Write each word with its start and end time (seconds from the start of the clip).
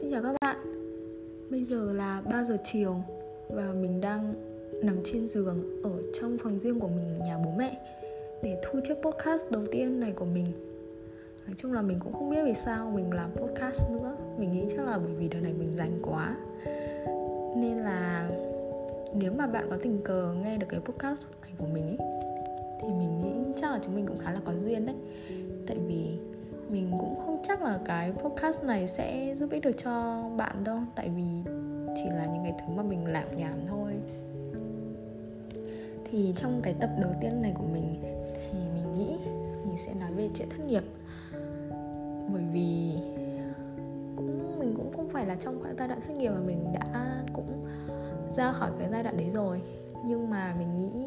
Xin 0.00 0.10
chào 0.10 0.22
các 0.22 0.36
bạn. 0.40 0.56
Bây 1.50 1.64
giờ 1.64 1.92
là 1.92 2.22
3 2.30 2.44
giờ 2.44 2.56
chiều 2.64 2.96
Và 3.48 3.72
mình 3.72 4.00
đang 4.00 4.34
nằm 4.82 4.96
trên 5.04 5.26
giường 5.26 5.82
Ở 5.82 5.90
trong 6.12 6.38
phòng 6.38 6.60
riêng 6.60 6.80
của 6.80 6.88
mình 6.88 7.08
ở 7.08 7.26
nhà 7.26 7.38
bố 7.44 7.50
mẹ 7.58 7.80
Để 8.42 8.60
thu 8.64 8.80
chiếc 8.84 8.94
podcast 9.02 9.50
đầu 9.50 9.62
tiên 9.70 10.00
này 10.00 10.12
của 10.12 10.24
mình. 10.24 10.46
Nói 11.46 11.54
chung 11.56 11.72
là 11.72 11.82
mình 11.82 11.98
cũng 12.00 12.12
không 12.12 12.30
biết 12.30 12.42
vì 12.44 12.54
sao 12.54 12.90
mình 12.90 13.12
làm 13.12 13.30
podcast 13.30 13.90
nữa. 13.90 14.16
Mình 14.38 14.52
nghĩ 14.52 14.64
chắc 14.76 14.86
là 14.86 14.98
bởi 14.98 15.14
vì 15.14 15.28
đời 15.28 15.40
này 15.40 15.52
mình 15.52 15.76
rảnh 15.76 15.98
quá. 16.02 16.36
Nên 17.56 17.78
là 17.78 18.30
nếu 19.14 19.32
mà 19.32 19.46
bạn 19.46 19.66
có 19.70 19.76
tình 19.82 20.00
cờ 20.04 20.34
nghe 20.42 20.56
được 20.56 20.66
cái 20.68 20.80
podcast 20.80 21.26
này 21.42 21.50
của 21.58 21.66
mình 21.66 21.86
ấy 21.86 21.98
Thì 22.82 22.88
mình 22.88 23.20
nghĩ 23.20 23.52
chắc 23.60 23.72
là 23.72 23.80
chúng 23.84 23.94
mình 23.94 24.06
cũng 24.06 24.18
khá 24.18 24.32
là 24.32 24.40
có 24.44 24.52
duyên 24.56 24.86
đấy. 24.86 24.96
Tại 25.66 25.76
vì 25.88 26.18
mình 26.68 26.90
cũng 27.00 27.16
không 27.16 27.40
chắc 27.42 27.62
là 27.62 27.78
cái 27.84 28.12
podcast 28.12 28.64
này 28.64 28.88
sẽ 28.88 29.34
giúp 29.36 29.50
ích 29.50 29.62
được 29.62 29.76
cho 29.84 30.24
bạn 30.36 30.64
đâu 30.64 30.78
tại 30.94 31.08
vì 31.08 31.52
chỉ 31.96 32.10
là 32.10 32.26
những 32.26 32.42
cái 32.42 32.54
thứ 32.58 32.74
mà 32.74 32.82
mình 32.82 33.06
làm 33.06 33.30
nhảm 33.36 33.58
thôi. 33.68 33.92
Thì 36.10 36.32
trong 36.36 36.60
cái 36.62 36.74
tập 36.80 36.90
đầu 37.00 37.10
tiên 37.20 37.42
này 37.42 37.52
của 37.54 37.66
mình 37.72 37.94
thì 38.34 38.58
mình 38.74 38.94
nghĩ 38.94 39.16
mình 39.66 39.78
sẽ 39.78 39.94
nói 39.94 40.12
về 40.12 40.28
chuyện 40.34 40.48
thất 40.50 40.64
nghiệp. 40.66 40.82
Bởi 42.32 42.42
vì 42.52 42.92
cũng 44.16 44.58
mình 44.58 44.74
cũng 44.76 44.92
không 44.96 45.08
phải 45.08 45.26
là 45.26 45.36
trong 45.40 45.62
cái 45.64 45.74
giai 45.78 45.88
đoạn 45.88 46.00
thất 46.06 46.16
nghiệp 46.16 46.30
mà 46.30 46.40
mình 46.40 46.72
đã 46.72 47.22
cũng 47.32 47.66
ra 48.36 48.52
khỏi 48.52 48.70
cái 48.78 48.88
giai 48.90 49.02
đoạn 49.02 49.16
đấy 49.16 49.30
rồi. 49.30 49.60
Nhưng 50.04 50.30
mà 50.30 50.54
mình 50.58 50.76
nghĩ 50.76 51.06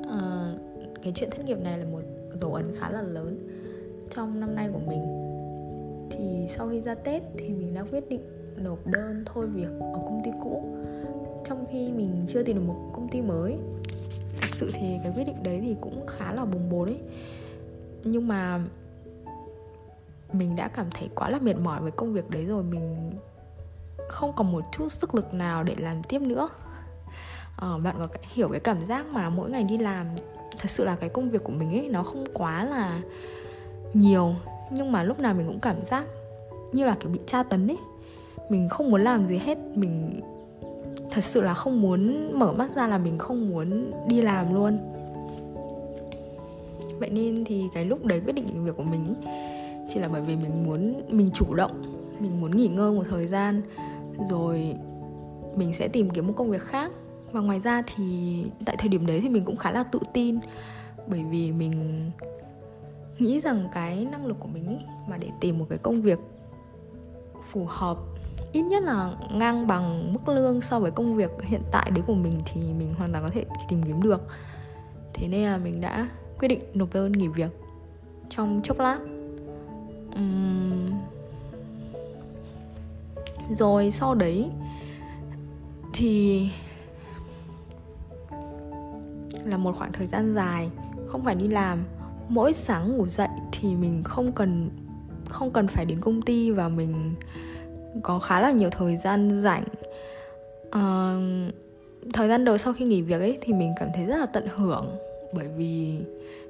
uh, 0.00 1.02
cái 1.02 1.12
chuyện 1.16 1.30
thất 1.30 1.44
nghiệp 1.44 1.58
này 1.62 1.78
là 1.78 1.84
một 1.84 2.02
dấu 2.34 2.54
ấn 2.54 2.74
khá 2.78 2.90
là 2.90 3.02
lớn 3.02 3.41
trong 4.14 4.40
năm 4.40 4.54
nay 4.54 4.68
của 4.72 4.80
mình. 4.86 5.04
Thì 6.10 6.46
sau 6.48 6.68
khi 6.68 6.80
ra 6.80 6.94
tết 6.94 7.22
thì 7.38 7.48
mình 7.48 7.74
đã 7.74 7.84
quyết 7.90 8.08
định 8.08 8.22
nộp 8.56 8.86
đơn 8.86 9.24
thôi 9.26 9.46
việc 9.46 9.70
ở 9.80 10.00
công 10.06 10.20
ty 10.24 10.30
cũ. 10.42 10.76
Trong 11.44 11.64
khi 11.70 11.92
mình 11.92 12.24
chưa 12.28 12.42
tìm 12.42 12.56
được 12.56 12.62
một 12.66 12.90
công 12.92 13.08
ty 13.08 13.22
mới 13.22 13.56
thật 14.40 14.48
sự 14.48 14.70
thì 14.74 14.98
cái 15.02 15.12
quyết 15.16 15.24
định 15.24 15.42
đấy 15.42 15.60
thì 15.62 15.76
cũng 15.80 16.06
khá 16.06 16.32
là 16.32 16.44
bùng 16.44 16.70
bột 16.70 16.88
ấy. 16.88 16.98
Nhưng 18.04 18.28
mà 18.28 18.60
mình 20.32 20.56
đã 20.56 20.68
cảm 20.68 20.86
thấy 20.90 21.08
quá 21.14 21.30
là 21.30 21.38
mệt 21.38 21.56
mỏi 21.56 21.80
với 21.80 21.90
công 21.90 22.12
việc 22.12 22.30
đấy 22.30 22.44
rồi 22.44 22.62
mình 22.62 23.12
không 24.08 24.32
còn 24.36 24.52
một 24.52 24.64
chút 24.72 24.88
sức 24.88 25.14
lực 25.14 25.34
nào 25.34 25.64
để 25.64 25.74
làm 25.78 26.02
tiếp 26.08 26.22
nữa. 26.22 26.48
À, 27.56 27.68
bạn 27.84 27.96
có 27.98 28.08
hiểu 28.32 28.48
cái 28.48 28.60
cảm 28.60 28.84
giác 28.84 29.06
mà 29.06 29.28
mỗi 29.28 29.50
ngày 29.50 29.64
đi 29.64 29.78
làm 29.78 30.06
thật 30.58 30.70
sự 30.70 30.84
là 30.84 30.96
cái 30.96 31.08
công 31.08 31.30
việc 31.30 31.44
của 31.44 31.52
mình 31.52 31.70
ấy 31.70 31.88
nó 31.88 32.02
không 32.02 32.24
quá 32.34 32.64
là 32.64 33.00
nhiều 33.94 34.34
nhưng 34.70 34.92
mà 34.92 35.02
lúc 35.02 35.20
nào 35.20 35.34
mình 35.34 35.46
cũng 35.46 35.60
cảm 35.60 35.84
giác 35.84 36.04
như 36.72 36.86
là 36.86 36.96
kiểu 37.00 37.10
bị 37.10 37.20
tra 37.26 37.42
tấn 37.42 37.70
ấy. 37.70 37.78
Mình 38.48 38.68
không 38.68 38.90
muốn 38.90 39.02
làm 39.02 39.26
gì 39.26 39.38
hết 39.38 39.58
mình 39.74 40.20
thật 41.10 41.24
sự 41.24 41.40
là 41.40 41.54
không 41.54 41.80
muốn 41.80 42.32
mở 42.38 42.52
mắt 42.52 42.76
ra 42.76 42.88
là 42.88 42.98
mình 42.98 43.18
không 43.18 43.50
muốn 43.50 43.92
đi 44.08 44.22
làm 44.22 44.54
luôn. 44.54 44.78
Vậy 46.98 47.10
nên 47.10 47.44
thì 47.44 47.68
cái 47.74 47.84
lúc 47.84 48.04
đấy 48.04 48.20
quyết 48.24 48.32
định 48.32 48.46
nghỉ 48.46 48.58
việc 48.58 48.76
của 48.76 48.82
mình 48.82 49.06
ý, 49.08 49.14
chỉ 49.88 50.00
là 50.00 50.08
bởi 50.08 50.20
vì 50.20 50.36
mình 50.36 50.66
muốn 50.66 51.02
mình 51.08 51.30
chủ 51.34 51.54
động 51.54 51.82
mình 52.20 52.40
muốn 52.40 52.56
nghỉ 52.56 52.68
ngơi 52.68 52.92
một 52.92 53.04
thời 53.10 53.26
gian 53.26 53.62
rồi 54.28 54.74
mình 55.56 55.74
sẽ 55.74 55.88
tìm 55.88 56.10
kiếm 56.10 56.26
một 56.26 56.32
công 56.36 56.50
việc 56.50 56.62
khác. 56.62 56.92
Và 57.32 57.40
ngoài 57.40 57.60
ra 57.60 57.82
thì 57.96 58.44
tại 58.64 58.76
thời 58.78 58.88
điểm 58.88 59.06
đấy 59.06 59.20
thì 59.22 59.28
mình 59.28 59.44
cũng 59.44 59.56
khá 59.56 59.70
là 59.70 59.82
tự 59.82 59.98
tin 60.12 60.38
bởi 61.06 61.24
vì 61.30 61.52
mình 61.52 62.10
nghĩ 63.22 63.40
rằng 63.40 63.68
cái 63.74 64.04
năng 64.04 64.26
lực 64.26 64.36
của 64.40 64.48
mình 64.48 64.68
ý, 64.68 64.76
mà 65.08 65.16
để 65.16 65.28
tìm 65.40 65.58
một 65.58 65.66
cái 65.68 65.78
công 65.78 66.02
việc 66.02 66.18
phù 67.50 67.66
hợp 67.68 67.98
ít 68.52 68.62
nhất 68.62 68.82
là 68.82 69.14
ngang 69.32 69.66
bằng 69.66 70.12
mức 70.12 70.28
lương 70.28 70.60
so 70.60 70.80
với 70.80 70.90
công 70.90 71.16
việc 71.16 71.30
hiện 71.42 71.62
tại 71.72 71.90
đấy 71.90 72.02
của 72.06 72.14
mình 72.14 72.42
thì 72.44 72.60
mình 72.78 72.94
hoàn 72.94 73.12
toàn 73.12 73.24
có 73.24 73.30
thể 73.30 73.44
tìm 73.68 73.82
kiếm 73.82 74.02
được. 74.02 74.22
Thế 75.14 75.28
nên 75.28 75.42
là 75.42 75.56
mình 75.56 75.80
đã 75.80 76.08
quyết 76.38 76.48
định 76.48 76.60
nộp 76.74 76.94
đơn 76.94 77.12
nghỉ 77.12 77.28
việc 77.28 77.50
trong 78.28 78.60
chốc 78.62 78.78
lát. 78.78 78.98
Uhm... 80.18 80.90
rồi 83.50 83.90
sau 83.90 84.14
đấy 84.14 84.50
thì 85.92 86.48
là 89.44 89.56
một 89.56 89.74
khoảng 89.78 89.92
thời 89.92 90.06
gian 90.06 90.34
dài 90.34 90.70
không 91.06 91.24
phải 91.24 91.34
đi 91.34 91.48
làm 91.48 91.78
mỗi 92.28 92.52
sáng 92.52 92.96
ngủ 92.96 93.08
dậy 93.08 93.28
thì 93.52 93.68
mình 93.74 94.02
không 94.04 94.32
cần 94.32 94.70
không 95.30 95.50
cần 95.50 95.68
phải 95.68 95.84
đến 95.84 96.00
công 96.00 96.22
ty 96.22 96.50
và 96.50 96.68
mình 96.68 97.14
có 98.02 98.18
khá 98.18 98.40
là 98.40 98.50
nhiều 98.50 98.70
thời 98.70 98.96
gian 98.96 99.40
rảnh. 99.40 99.64
Uh, 100.68 101.54
thời 102.12 102.28
gian 102.28 102.44
đầu 102.44 102.58
sau 102.58 102.72
khi 102.72 102.84
nghỉ 102.84 103.02
việc 103.02 103.20
ấy 103.20 103.38
thì 103.40 103.52
mình 103.52 103.72
cảm 103.76 103.88
thấy 103.94 104.06
rất 104.06 104.16
là 104.16 104.26
tận 104.26 104.46
hưởng 104.56 104.96
bởi 105.32 105.48
vì 105.56 105.98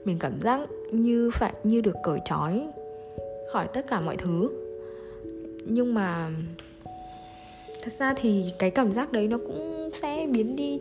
mình 0.05 0.19
cảm 0.19 0.43
giác 0.43 0.61
như 0.93 1.31
phải 1.35 1.53
như 1.65 1.81
được 1.81 1.97
cởi 2.03 2.21
trói 2.25 2.67
khỏi 3.53 3.69
tất 3.73 3.87
cả 3.89 4.01
mọi 4.01 4.17
thứ. 4.17 4.51
Nhưng 5.67 5.95
mà 5.95 6.31
thật 7.83 7.93
ra 7.99 8.15
thì 8.17 8.45
cái 8.59 8.71
cảm 8.71 8.93
giác 8.93 9.13
đấy 9.13 9.29
nó 9.29 9.39
cũng 9.39 9.91
sẽ 9.95 10.27
biến 10.31 10.57
đi 10.57 10.81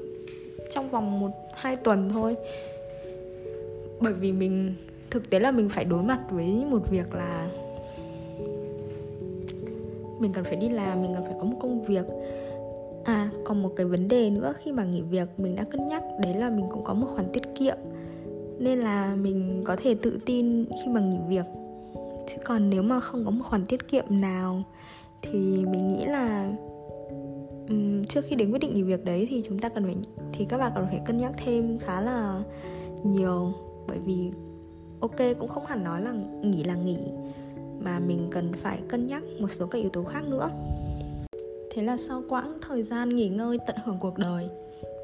trong 0.71 0.89
vòng 0.89 1.19
một 1.19 1.31
hai 1.53 1.75
tuần 1.75 2.09
thôi 2.09 2.35
bởi 4.01 4.13
vì 4.13 4.31
mình 4.31 4.75
thực 5.11 5.29
tế 5.29 5.39
là 5.39 5.51
mình 5.51 5.69
phải 5.69 5.85
đối 5.85 6.03
mặt 6.03 6.19
với 6.29 6.65
một 6.69 6.91
việc 6.91 7.13
là 7.13 7.49
mình 10.19 10.33
cần 10.33 10.43
phải 10.43 10.55
đi 10.55 10.69
làm 10.69 11.01
mình 11.01 11.13
cần 11.13 11.23
phải 11.23 11.35
có 11.39 11.45
một 11.45 11.57
công 11.61 11.83
việc. 11.83 12.05
À 13.03 13.29
còn 13.43 13.61
một 13.61 13.69
cái 13.75 13.85
vấn 13.85 14.07
đề 14.07 14.29
nữa 14.29 14.53
khi 14.63 14.71
mà 14.71 14.83
nghỉ 14.83 15.01
việc 15.01 15.27
mình 15.37 15.55
đã 15.55 15.63
cân 15.63 15.87
nhắc 15.87 16.03
đấy 16.21 16.35
là 16.35 16.49
mình 16.49 16.65
cũng 16.71 16.83
có 16.83 16.93
một 16.93 17.07
khoản 17.15 17.25
tiết 17.33 17.43
kiệm. 17.55 17.77
Nên 18.59 18.79
là 18.79 19.15
mình 19.15 19.61
có 19.65 19.75
thể 19.75 19.95
tự 20.01 20.19
tin 20.25 20.65
khi 20.65 20.91
mà 20.91 21.01
nghỉ 21.01 21.17
việc. 21.27 21.45
Chứ 22.27 22.35
còn 22.45 22.69
nếu 22.69 22.83
mà 22.83 22.99
không 22.99 23.25
có 23.25 23.31
một 23.31 23.43
khoản 23.49 23.65
tiết 23.65 23.87
kiệm 23.87 24.05
nào 24.09 24.63
thì 25.21 25.65
mình 25.65 25.87
nghĩ 25.87 26.05
là 26.05 26.53
um, 27.69 28.03
trước 28.03 28.25
khi 28.27 28.35
đến 28.35 28.51
quyết 28.51 28.59
định 28.59 28.73
nghỉ 28.73 28.83
việc 28.83 29.05
đấy 29.05 29.27
thì 29.29 29.43
chúng 29.47 29.59
ta 29.59 29.69
cần 29.69 29.83
phải 29.83 29.95
thì 30.33 30.45
các 30.45 30.57
bạn 30.57 30.71
cần 30.75 30.85
phải 30.89 31.01
cân 31.05 31.17
nhắc 31.17 31.31
thêm 31.45 31.79
khá 31.79 32.01
là 32.01 32.43
nhiều 33.03 33.53
bởi 33.91 33.99
vì 33.99 34.31
ok 34.99 35.37
cũng 35.39 35.49
không 35.49 35.65
hẳn 35.65 35.83
nói 35.83 36.01
là 36.01 36.13
nghỉ 36.43 36.63
là 36.63 36.75
nghỉ 36.75 36.97
mà 37.79 37.99
mình 37.99 38.27
cần 38.31 38.51
phải 38.53 38.79
cân 38.89 39.07
nhắc 39.07 39.23
một 39.39 39.51
số 39.51 39.67
các 39.67 39.79
yếu 39.79 39.89
tố 39.89 40.03
khác 40.03 40.23
nữa. 40.27 40.49
Thế 41.71 41.83
là 41.83 41.97
sau 41.97 42.23
quãng 42.29 42.57
thời 42.61 42.83
gian 42.83 43.09
nghỉ 43.09 43.29
ngơi 43.29 43.57
tận 43.67 43.75
hưởng 43.85 43.97
cuộc 43.99 44.17
đời 44.17 44.49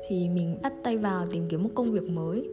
thì 0.07 0.29
mình 0.29 0.57
bắt 0.63 0.73
tay 0.83 0.97
vào 0.97 1.25
tìm 1.31 1.43
kiếm 1.49 1.63
một 1.63 1.69
công 1.75 1.91
việc 1.91 2.09
mới. 2.09 2.49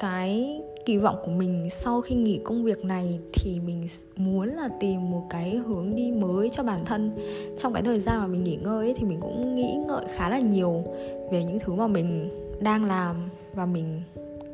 Cái 0.00 0.60
kỳ 0.84 0.98
vọng 0.98 1.16
của 1.24 1.30
mình 1.30 1.70
sau 1.70 2.00
khi 2.00 2.14
nghỉ 2.14 2.40
công 2.44 2.64
việc 2.64 2.84
này 2.84 3.18
thì 3.32 3.60
mình 3.66 3.86
muốn 4.16 4.48
là 4.48 4.68
tìm 4.80 5.10
một 5.10 5.22
cái 5.30 5.56
hướng 5.56 5.96
đi 5.96 6.12
mới 6.12 6.48
cho 6.48 6.62
bản 6.62 6.84
thân. 6.84 7.10
Trong 7.58 7.72
cái 7.72 7.82
thời 7.82 8.00
gian 8.00 8.18
mà 8.18 8.26
mình 8.26 8.44
nghỉ 8.44 8.56
ngơi 8.56 8.86
ấy, 8.86 8.94
thì 8.96 9.04
mình 9.04 9.20
cũng 9.20 9.54
nghĩ 9.54 9.76
ngợi 9.86 10.04
khá 10.16 10.28
là 10.28 10.38
nhiều 10.38 10.84
về 11.30 11.44
những 11.44 11.58
thứ 11.58 11.72
mà 11.72 11.86
mình 11.86 12.30
đang 12.60 12.84
làm 12.84 13.28
và 13.54 13.66
mình 13.66 14.02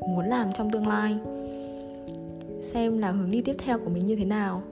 muốn 0.08 0.24
làm 0.24 0.52
trong 0.52 0.70
tương 0.70 0.86
lai. 0.86 1.16
Xem 2.62 2.98
là 2.98 3.10
hướng 3.10 3.30
đi 3.30 3.42
tiếp 3.42 3.56
theo 3.58 3.78
của 3.78 3.90
mình 3.90 4.06
như 4.06 4.16
thế 4.16 4.24
nào. 4.24 4.62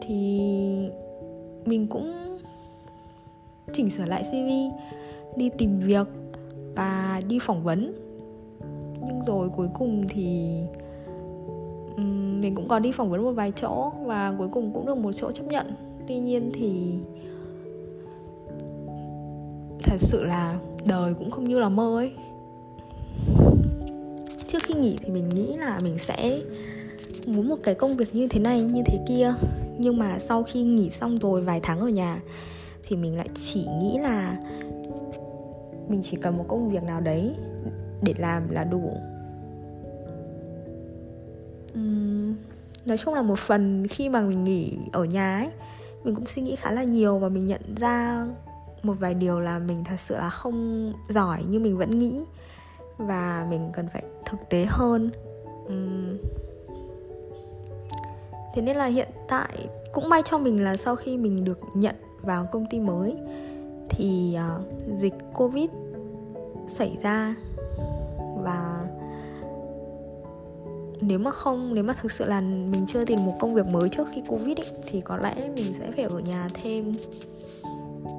Thì 0.00 0.40
mình 1.64 1.86
cũng 1.86 2.12
chỉnh 3.72 3.90
sửa 3.90 4.04
lại 4.04 4.22
cv 4.22 4.76
đi 5.36 5.50
tìm 5.58 5.80
việc 5.80 6.06
và 6.76 7.20
đi 7.28 7.38
phỏng 7.42 7.62
vấn. 7.62 7.94
Nhưng 9.00 9.22
rồi 9.26 9.48
cuối 9.48 9.68
cùng 9.74 10.02
thì 10.08 10.56
mình 12.42 12.54
cũng 12.54 12.68
có 12.68 12.78
đi 12.78 12.92
phỏng 12.92 13.10
vấn 13.10 13.22
một 13.22 13.32
vài 13.32 13.52
chỗ 13.56 13.90
và 14.04 14.34
cuối 14.38 14.48
cùng 14.48 14.72
cũng 14.74 14.86
được 14.86 14.96
một 14.96 15.12
chỗ 15.12 15.32
chấp 15.32 15.44
nhận. 15.46 15.66
Tuy 16.06 16.18
nhiên 16.18 16.50
thì 16.54 16.98
thật 19.82 19.96
sự 19.98 20.22
là 20.24 20.58
đời 20.84 21.14
cũng 21.14 21.30
không 21.30 21.44
như 21.44 21.58
là 21.58 21.68
mơ 21.68 21.98
ấy 21.98 22.12
trước 24.52 24.62
khi 24.62 24.74
nghỉ 24.74 24.96
thì 25.00 25.10
mình 25.10 25.28
nghĩ 25.28 25.56
là 25.56 25.80
mình 25.82 25.98
sẽ 25.98 26.40
muốn 27.26 27.48
một 27.48 27.56
cái 27.62 27.74
công 27.74 27.96
việc 27.96 28.14
như 28.14 28.28
thế 28.28 28.40
này 28.40 28.62
như 28.62 28.82
thế 28.86 28.98
kia. 29.08 29.34
Nhưng 29.78 29.98
mà 29.98 30.18
sau 30.18 30.42
khi 30.42 30.62
nghỉ 30.62 30.90
xong 30.90 31.18
rồi 31.18 31.40
vài 31.40 31.60
tháng 31.62 31.80
ở 31.80 31.88
nhà 31.88 32.20
thì 32.82 32.96
mình 32.96 33.18
lại 33.18 33.28
chỉ 33.34 33.66
nghĩ 33.80 33.98
là 33.98 34.36
mình 35.88 36.02
chỉ 36.02 36.16
cần 36.16 36.36
một 36.36 36.44
công 36.48 36.70
việc 36.70 36.82
nào 36.82 37.00
đấy 37.00 37.34
để 38.02 38.14
làm 38.18 38.50
là 38.50 38.64
đủ. 38.64 38.96
Uhm, 41.74 42.34
nói 42.86 42.98
chung 42.98 43.14
là 43.14 43.22
một 43.22 43.38
phần 43.38 43.86
khi 43.88 44.08
mà 44.08 44.20
mình 44.20 44.44
nghỉ 44.44 44.72
ở 44.92 45.04
nhà 45.04 45.38
ấy 45.38 45.48
mình 46.04 46.14
cũng 46.14 46.26
suy 46.26 46.42
nghĩ 46.42 46.56
khá 46.56 46.70
là 46.70 46.82
nhiều 46.82 47.18
và 47.18 47.28
mình 47.28 47.46
nhận 47.46 47.60
ra 47.76 48.26
một 48.82 48.94
vài 49.00 49.14
điều 49.14 49.40
là 49.40 49.58
mình 49.58 49.84
thật 49.84 50.00
sự 50.00 50.16
là 50.16 50.30
không 50.30 50.92
giỏi 51.08 51.42
như 51.48 51.60
mình 51.60 51.78
vẫn 51.78 51.98
nghĩ 51.98 52.22
và 53.00 53.46
mình 53.50 53.70
cần 53.72 53.88
phải 53.92 54.02
thực 54.24 54.48
tế 54.48 54.66
hơn. 54.68 55.10
Uhm. 55.66 56.18
thế 58.54 58.62
nên 58.62 58.76
là 58.76 58.86
hiện 58.86 59.08
tại 59.28 59.68
cũng 59.92 60.08
may 60.08 60.22
cho 60.24 60.38
mình 60.38 60.64
là 60.64 60.74
sau 60.74 60.96
khi 60.96 61.18
mình 61.18 61.44
được 61.44 61.58
nhận 61.74 61.94
vào 62.22 62.46
công 62.52 62.66
ty 62.70 62.80
mới 62.80 63.16
thì 63.88 64.36
uh, 64.36 64.98
dịch 64.98 65.14
covid 65.34 65.70
xảy 66.66 66.96
ra. 67.02 67.34
Và 68.42 68.86
nếu 71.00 71.18
mà 71.18 71.30
không 71.30 71.74
nếu 71.74 71.84
mà 71.84 71.92
thực 71.92 72.12
sự 72.12 72.24
là 72.24 72.40
mình 72.40 72.86
chưa 72.86 73.04
tìm 73.04 73.24
một 73.24 73.32
công 73.40 73.54
việc 73.54 73.66
mới 73.66 73.88
trước 73.88 74.08
khi 74.12 74.22
covid 74.28 74.58
ấy, 74.58 74.66
thì 74.86 75.00
có 75.00 75.16
lẽ 75.16 75.34
mình 75.36 75.74
sẽ 75.78 75.90
phải 75.96 76.04
ở 76.04 76.18
nhà 76.18 76.48
thêm 76.54 76.92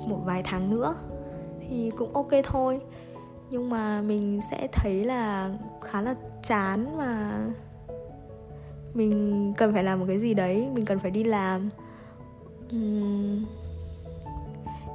một 0.10 0.20
vài 0.26 0.42
tháng 0.44 0.70
nữa. 0.70 0.96
Thì 1.70 1.92
cũng 1.98 2.14
ok 2.14 2.30
thôi 2.44 2.80
nhưng 3.52 3.70
mà 3.70 4.02
mình 4.02 4.42
sẽ 4.52 4.68
thấy 4.72 5.06
là 5.06 5.52
khá 5.82 6.02
là 6.02 6.16
chán 6.44 6.98
và 6.98 7.40
mình 8.94 9.54
cần 9.58 9.74
phải 9.74 9.84
làm 9.84 10.00
một 10.00 10.06
cái 10.08 10.20
gì 10.20 10.34
đấy 10.34 10.70
mình 10.74 10.86
cần 10.86 11.00
phải 11.00 11.12
đi 11.12 11.24
làm. 11.24 11.70
Uhm, 12.76 13.46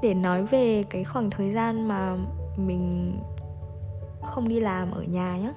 để 0.03 0.15
nói 0.15 0.45
về 0.45 0.85
cái 0.91 1.05
khoảng 1.05 1.31
thời 1.31 1.53
gian 1.53 1.89
mà 1.89 2.17
mình 2.57 3.17
không 4.23 4.49
đi 4.49 4.61
làm 4.61 4.91
ở 4.91 5.03
nhà 5.03 5.37
nhé 5.37 5.53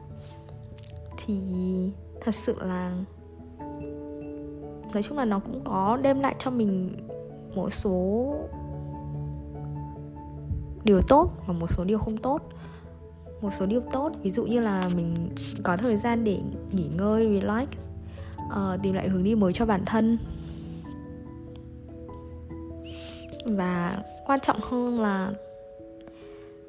thì 1.18 1.42
thật 2.22 2.36
sự 2.36 2.56
là 2.62 2.94
nói 4.94 5.04
chung 5.04 5.18
là 5.18 5.26
nó 5.26 5.40
cũng 5.40 5.62
có 5.64 5.98
đem 6.02 6.20
lại 6.20 6.36
cho 6.40 6.52
mình 6.52 6.92
một 7.56 7.74
số 7.74 8.34
điều 10.84 11.02
tốt 11.02 11.32
và 11.48 11.54
một 11.54 11.72
số 11.72 11.84
điều 11.84 12.00
không 12.00 12.18
tốt 12.18 12.42
một 13.42 13.54
số 13.54 13.66
điều 13.66 13.82
tốt. 13.92 14.12
Ví 14.24 14.32
dụ 14.32 14.46
như 14.46 14.60
là 14.60 14.90
mình 14.96 15.14
có 15.64 15.78
thời 15.78 15.98
gian 15.98 16.24
để 16.24 16.38
nghỉ 16.72 16.86
ngơi 16.98 17.40
relax 17.40 17.68
uh, 18.38 18.82
tìm 18.84 18.94
lại 18.94 19.10
hướng 19.10 19.24
đi 19.24 19.36
mới 19.36 19.54
cho 19.54 19.66
bản 19.66 19.86
thân. 19.86 20.18
Và 23.46 24.04
quan 24.26 24.40
trọng 24.40 24.60
hơn 24.62 25.00
là 25.00 25.32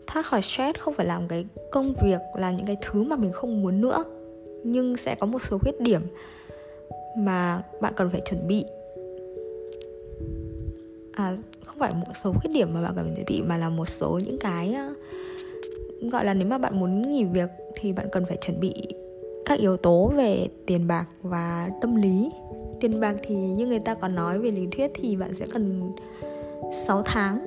thoát 0.06 0.26
khỏi 0.26 0.42
stress 0.42 0.78
không 0.78 0.94
phải 0.94 1.06
làm 1.06 1.28
cái 1.28 1.46
công 1.72 1.94
việc 2.02 2.20
làm 2.34 2.56
những 2.56 2.66
cái 2.66 2.76
thứ 2.82 3.02
mà 3.02 3.16
mình 3.16 3.32
không 3.32 3.62
muốn 3.62 3.80
nữa 3.80 4.04
nhưng 4.64 4.96
sẽ 4.96 5.14
có 5.14 5.26
một 5.26 5.42
số 5.42 5.58
khuyết 5.58 5.80
điểm 5.80 6.02
mà 7.16 7.62
bạn 7.80 7.92
cần 7.96 8.10
phải 8.10 8.20
chuẩn 8.20 8.48
bị. 8.48 8.64
À 11.12 11.36
không 11.64 11.78
phải 11.78 11.94
một 11.94 12.12
số 12.14 12.32
khuyết 12.32 12.50
điểm 12.54 12.74
mà 12.74 12.82
bạn 12.82 12.92
cần 12.96 13.04
phải 13.04 13.14
chuẩn 13.14 13.26
bị 13.26 13.42
mà 13.42 13.56
là 13.56 13.68
một 13.68 13.88
số 13.88 14.20
những 14.24 14.38
cái 14.38 14.74
ờ, 14.74 14.94
gọi 16.00 16.24
là 16.24 16.34
nếu 16.34 16.48
mà 16.48 16.58
bạn 16.58 16.80
muốn 16.80 17.12
nghỉ 17.12 17.24
việc 17.24 17.50
thì 17.74 17.92
bạn 17.92 18.06
cần 18.12 18.24
phải 18.24 18.36
chuẩn 18.36 18.60
bị 18.60 18.74
các 19.44 19.58
yếu 19.58 19.76
tố 19.76 20.12
về 20.16 20.48
tiền 20.66 20.86
bạc 20.86 21.06
và 21.22 21.70
tâm 21.80 21.96
lý. 21.96 22.30
Tiền 22.80 23.00
bạc 23.00 23.16
thì 23.22 23.34
như 23.34 23.66
người 23.66 23.78
ta 23.78 23.94
còn 23.94 24.14
nói 24.14 24.38
về 24.38 24.50
lý 24.50 24.66
thuyết 24.70 24.90
thì 24.94 25.16
bạn 25.16 25.34
sẽ 25.34 25.46
cần 25.52 25.92
6 26.72 27.02
tháng. 27.04 27.44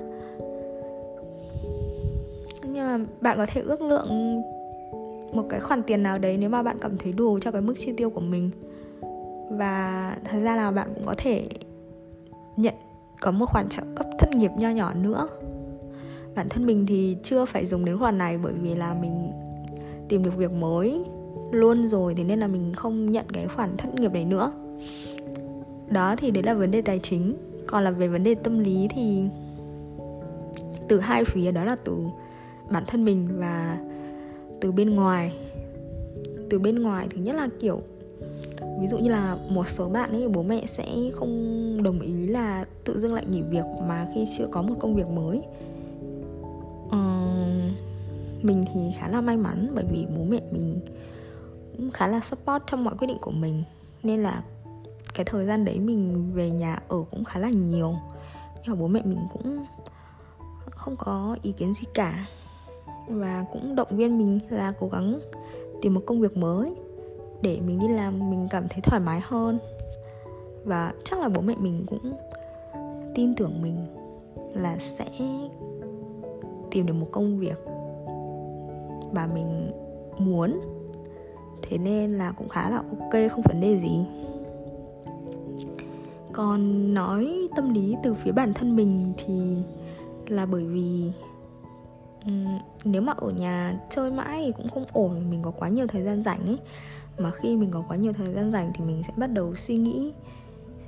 Nhưng 2.62 2.86
mà 2.86 2.98
bạn 3.20 3.38
có 3.38 3.46
thể 3.46 3.60
ước 3.60 3.82
lượng 3.82 4.42
một 5.32 5.44
cái 5.50 5.60
khoản 5.60 5.82
tiền 5.82 6.02
nào 6.02 6.18
đấy 6.18 6.36
nếu 6.36 6.50
mà 6.50 6.62
bạn 6.62 6.78
cảm 6.80 6.98
thấy 6.98 7.12
đủ 7.12 7.38
cho 7.38 7.50
cái 7.50 7.62
mức 7.62 7.74
chi 7.78 7.92
tiêu 7.96 8.10
của 8.10 8.20
mình. 8.20 8.50
Và 9.50 10.16
thật 10.24 10.38
ra 10.42 10.56
là 10.56 10.70
bạn 10.70 10.88
cũng 10.94 11.06
có 11.06 11.14
thể 11.18 11.46
nhận 12.56 12.74
có 13.20 13.30
một 13.30 13.46
khoản 13.48 13.68
trợ 13.68 13.82
cấp 13.96 14.06
thất 14.18 14.30
nghiệp 14.34 14.50
nho 14.56 14.70
nhỏ 14.70 14.94
nữa 14.94 15.28
bản 16.36 16.48
thân 16.48 16.66
mình 16.66 16.86
thì 16.86 17.16
chưa 17.22 17.44
phải 17.44 17.66
dùng 17.66 17.84
đến 17.84 17.98
khoản 17.98 18.18
này 18.18 18.38
bởi 18.38 18.52
vì 18.52 18.74
là 18.74 18.94
mình 18.94 19.32
tìm 20.08 20.22
được 20.22 20.36
việc 20.36 20.52
mới 20.52 21.04
luôn 21.52 21.86
rồi, 21.86 22.14
thế 22.14 22.24
nên 22.24 22.40
là 22.40 22.46
mình 22.46 22.72
không 22.74 23.10
nhận 23.10 23.26
cái 23.32 23.46
khoản 23.46 23.76
thất 23.76 23.94
nghiệp 23.94 24.12
đấy 24.12 24.24
nữa. 24.24 24.52
Đó 25.88 26.16
thì 26.16 26.30
đấy 26.30 26.42
là 26.42 26.54
vấn 26.54 26.70
đề 26.70 26.82
tài 26.82 26.98
chính. 26.98 27.36
Còn 27.66 27.84
là 27.84 27.90
về 27.90 28.08
vấn 28.08 28.24
đề 28.24 28.34
tâm 28.34 28.58
lý 28.58 28.88
thì 28.90 29.22
từ 30.88 31.00
hai 31.00 31.24
phía, 31.24 31.52
đó 31.52 31.64
là 31.64 31.76
từ 31.84 31.96
bản 32.70 32.84
thân 32.86 33.04
mình 33.04 33.28
và 33.38 33.78
từ 34.60 34.72
bên 34.72 34.90
ngoài. 34.90 35.32
Từ 36.50 36.58
bên 36.58 36.82
ngoài, 36.82 37.08
thứ 37.10 37.20
nhất 37.20 37.36
là 37.36 37.48
kiểu, 37.60 37.80
ví 38.80 38.86
dụ 38.86 38.98
như 38.98 39.10
là 39.10 39.36
một 39.48 39.68
số 39.68 39.88
bạn 39.88 40.10
ấy, 40.10 40.28
bố 40.28 40.42
mẹ 40.42 40.66
sẽ 40.66 40.86
không 41.14 41.82
đồng 41.82 42.00
ý 42.00 42.26
là 42.26 42.64
tự 42.84 42.98
dưng 42.98 43.14
lại 43.14 43.24
nghỉ 43.30 43.42
việc 43.42 43.64
mà 43.88 44.08
khi 44.14 44.24
chưa 44.38 44.46
có 44.50 44.62
một 44.62 44.74
công 44.80 44.94
việc 44.94 45.08
mới. 45.08 45.40
Ờ, 46.94 47.00
mình 48.42 48.64
thì 48.72 48.80
khá 48.98 49.08
là 49.08 49.20
may 49.20 49.36
mắn 49.36 49.70
bởi 49.74 49.84
vì 49.90 50.06
bố 50.16 50.24
mẹ 50.24 50.40
mình 50.50 50.80
cũng 51.76 51.90
khá 51.90 52.06
là 52.06 52.20
support 52.20 52.62
trong 52.66 52.84
mọi 52.84 52.94
quyết 52.98 53.06
định 53.06 53.18
của 53.20 53.30
mình. 53.30 53.62
Nên 54.02 54.22
là 54.22 54.42
cái 55.14 55.24
thời 55.24 55.46
gian 55.46 55.64
đấy 55.64 55.78
mình 55.78 56.30
về 56.34 56.50
nhà 56.50 56.78
ở 56.88 56.96
cũng 57.10 57.24
khá 57.24 57.40
là 57.40 57.48
nhiều. 57.48 57.94
Nhưng 58.54 58.74
mà 58.74 58.80
bố 58.80 58.86
mẹ 58.86 59.02
mình 59.04 59.18
cũng 59.32 59.64
không 60.70 60.96
có 60.96 61.36
ý 61.42 61.52
kiến 61.52 61.74
gì 61.74 61.86
cả. 61.94 62.26
Và 63.08 63.44
cũng 63.52 63.74
động 63.74 63.88
viên 63.90 64.18
mình 64.18 64.40
là 64.50 64.72
cố 64.80 64.88
gắng 64.88 65.20
tìm 65.82 65.94
một 65.94 66.02
công 66.06 66.20
việc 66.20 66.36
mới 66.36 66.74
để 67.42 67.60
mình 67.66 67.78
đi 67.78 67.88
làm, 67.88 68.30
mình 68.30 68.48
cảm 68.50 68.68
thấy 68.68 68.80
thoải 68.80 69.00
mái 69.00 69.20
hơn. 69.24 69.58
Và 70.64 70.92
chắc 71.04 71.18
là 71.20 71.28
bố 71.28 71.40
mẹ 71.40 71.54
mình 71.58 71.84
cũng 71.86 72.16
tin 73.14 73.34
tưởng 73.34 73.62
mình 73.62 73.86
là 74.54 74.76
sẽ 74.78 75.06
tìm 76.74 76.86
được 76.86 76.94
một 76.94 77.08
công 77.12 77.38
việc 77.38 77.58
mà 79.12 79.26
mình 79.26 79.72
muốn. 80.18 80.60
Thế 81.62 81.78
nên 81.78 82.10
là 82.10 82.32
cũng 82.32 82.48
khá 82.48 82.70
là 82.70 82.76
ok 82.76 83.30
không 83.30 83.42
vấn 83.42 83.60
đề 83.60 83.76
gì. 83.76 84.06
Còn 86.32 86.94
nói 86.94 87.48
tâm 87.56 87.74
lý 87.74 87.96
từ 88.02 88.14
phía 88.14 88.32
bản 88.32 88.54
thân 88.54 88.76
mình 88.76 89.12
thì 89.16 89.56
là 90.28 90.46
bởi 90.46 90.64
vì 90.64 91.12
um, 92.24 92.58
nếu 92.84 93.02
mà 93.02 93.12
ở 93.12 93.30
nhà 93.30 93.80
chơi 93.90 94.10
mãi 94.10 94.42
thì 94.46 94.52
cũng 94.56 94.68
không 94.68 94.84
ổn 94.92 95.30
mình 95.30 95.42
có 95.42 95.50
quá 95.50 95.68
nhiều 95.68 95.86
thời 95.86 96.02
gian 96.02 96.22
rảnh 96.22 96.46
ấy. 96.46 96.58
Mà 97.18 97.30
khi 97.30 97.56
mình 97.56 97.70
có 97.70 97.84
quá 97.88 97.96
nhiều 97.96 98.12
thời 98.12 98.34
gian 98.34 98.50
rảnh 98.50 98.72
thì 98.74 98.84
mình 98.84 99.02
sẽ 99.06 99.12
bắt 99.16 99.26
đầu 99.26 99.54
suy 99.54 99.76
nghĩ 99.76 100.12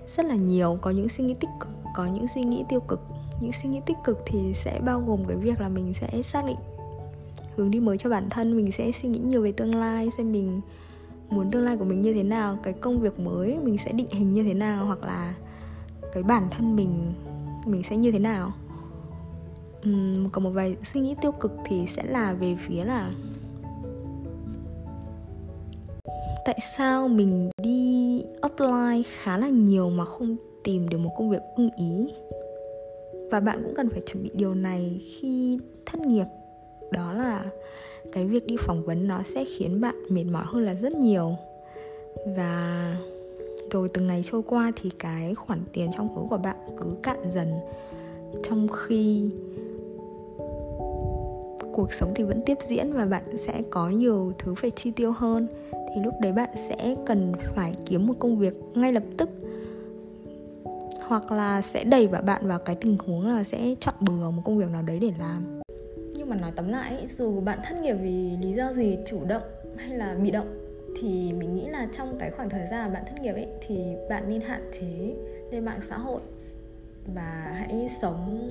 rất 0.09 0.27
là 0.27 0.35
nhiều 0.35 0.79
có 0.81 0.91
những 0.91 1.09
suy 1.09 1.25
nghĩ 1.25 1.35
tích 1.35 1.51
cực 1.61 1.71
có 1.95 2.07
những 2.07 2.29
suy 2.29 2.45
nghĩ 2.45 2.65
tiêu 2.69 2.81
cực 2.81 3.01
những 3.41 3.53
suy 3.53 3.69
nghĩ 3.69 3.81
tích 3.87 3.97
cực 4.05 4.23
thì 4.27 4.55
sẽ 4.55 4.81
bao 4.85 5.01
gồm 5.01 5.25
cái 5.25 5.37
việc 5.37 5.61
là 5.61 5.69
mình 5.69 5.95
sẽ 5.95 6.23
xác 6.23 6.45
định 6.45 6.57
hướng 7.57 7.71
đi 7.71 7.81
mới 7.81 7.99
cho 7.99 8.11
bản 8.11 8.31
thân 8.31 8.57
mình 8.57 8.73
sẽ 8.73 8.93
suy 8.93 9.09
nghĩ 9.09 9.19
nhiều 9.19 9.43
về 9.43 9.53
tương 9.53 9.75
lai 9.75 10.09
xem 10.17 10.33
mình 10.33 10.61
muốn 11.31 11.51
tương 11.51 11.65
lai 11.65 11.77
của 11.77 11.85
mình 11.85 12.01
như 12.01 12.15
thế 12.15 12.23
nào 12.23 12.59
cái 12.63 12.73
công 12.73 13.01
việc 13.01 13.21
mới 13.21 13.59
mình 13.63 13.79
sẽ 13.79 13.93
định 13.93 14.11
hình 14.11 14.33
như 14.33 14.43
thế 14.43 14.55
nào 14.55 14.87
hoặc 14.87 15.05
là 15.05 15.35
cái 16.15 16.23
bản 16.23 16.49
thân 16.51 16.77
mình 16.77 17.13
mình 17.67 17.83
sẽ 17.83 17.97
như 17.97 18.13
thế 18.13 18.19
nào. 18.19 18.53
Uhm, 19.89 20.29
còn 20.31 20.45
một 20.45 20.51
vài 20.51 20.77
suy 20.85 21.01
nghĩ 21.01 21.15
tiêu 21.21 21.33
cực 21.33 21.53
thì 21.65 21.87
sẽ 21.87 22.05
là 22.05 22.33
về 22.33 22.57
phía 22.61 22.85
là 22.85 23.13
tại 26.45 26.59
sao 26.77 27.09
mình 27.09 27.51
đi 27.63 28.23
offline 28.43 29.03
khá 29.23 29.39
là 29.39 29.49
nhiều 29.49 29.91
mà 29.91 30.05
không 30.05 30.37
tìm 30.65 30.89
được 30.89 30.99
một 30.99 31.11
công 31.19 31.31
việc 31.31 31.43
ưng 31.57 31.71
ý? 31.77 32.09
Và 33.31 33.41
bạn 33.41 33.63
cũng 33.65 33.75
cần 33.75 33.89
phải 33.89 34.01
chuẩn 34.07 34.23
bị 34.23 34.31
điều 34.35 34.55
này 34.55 35.01
khi 35.05 35.59
thất 35.87 36.01
nghiệp. 36.01 36.27
Đó 36.93 37.13
là 37.13 37.45
cái 38.13 38.25
việc 38.25 38.47
đi 38.47 38.57
phỏng 38.59 38.85
vấn 38.85 39.09
nó 39.09 39.23
sẽ 39.23 39.45
khiến 39.45 39.81
bạn 39.81 39.95
mệt 40.09 40.25
mỏi 40.25 40.45
hơn 40.47 40.65
là 40.65 40.75
rất 40.75 40.93
nhiều. 40.93 41.37
Và 42.37 42.97
rồi 43.71 43.89
từng 43.89 44.07
ngày 44.07 44.23
trôi 44.25 44.43
qua 44.43 44.73
thì 44.77 44.91
cái 44.99 45.35
khoản 45.35 45.61
tiền 45.73 45.91
trong 45.97 46.09
túi 46.17 46.25
của 46.31 46.37
bạn 46.37 46.57
cứ 46.79 46.87
cạn 47.03 47.19
dần. 47.35 47.53
Trong 48.43 48.69
khi 48.69 49.31
cuộc 51.73 51.93
sống 51.93 52.13
thì 52.15 52.25
vẫn 52.25 52.43
tiếp 52.47 52.59
diễn 52.69 52.93
và 52.93 53.07
bạn 53.07 53.37
sẽ 53.37 53.63
có 53.71 53.91
nhiều 53.91 54.33
thứ 54.39 54.55
phải 54.55 54.71
chi 54.71 54.91
tiêu 54.91 55.13
hơn, 55.17 55.47
thì 55.73 56.01
lúc 56.05 56.15
đấy 56.21 56.33
bạn 56.33 56.51
sẽ 56.69 56.97
cần 57.07 57.33
phải 57.55 57.75
kiếm 57.87 58.07
một 58.07 58.15
công 58.19 58.39
việc 58.39 58.55
ngay 58.75 58.93
lập 58.93 59.03
tức 59.17 59.29
hoặc 61.07 61.33
là 61.33 61.63
sẽ 61.63 61.85
đẩy 61.85 62.07
vào 62.07 62.23
bạn 62.23 62.49
vào 62.49 62.59
cái 62.59 62.77
tình 62.81 62.97
huống 63.07 63.29
là 63.29 63.45
sẽ 63.45 63.75
chọn 63.81 63.95
bừa 64.01 64.31
một 64.31 64.43
công 64.45 64.59
việc 64.59 64.71
nào 64.71 64.83
đấy 64.83 64.99
để 65.01 65.13
làm. 65.19 65.61
Nhưng 66.15 66.31
mà 66.31 66.37
nói 66.37 66.53
tóm 66.57 66.69
lại 66.69 67.07
dù 67.09 67.41
bạn 67.41 67.59
thất 67.65 67.77
nghiệp 67.81 67.95
vì 68.03 68.37
lý 68.41 68.53
do 68.53 68.73
gì, 68.73 68.99
chủ 69.07 69.25
động 69.25 69.43
hay 69.77 69.99
là 69.99 70.15
bị 70.15 70.31
động, 70.31 70.59
thì 71.01 71.33
mình 71.33 71.55
nghĩ 71.55 71.67
là 71.69 71.89
trong 71.97 72.17
cái 72.19 72.31
khoảng 72.31 72.51
thời 72.51 72.67
gian 72.71 72.93
bạn 72.93 73.03
thất 73.07 73.23
nghiệp 73.23 73.33
ấy, 73.33 73.47
thì 73.67 73.79
bạn 74.11 74.29
nên 74.29 74.41
hạn 74.41 74.71
chế 74.73 75.15
lên 75.51 75.65
mạng 75.65 75.81
xã 75.83 75.99
hội 75.99 76.21
và 77.15 77.53
hãy 77.55 77.89
sống 78.01 78.51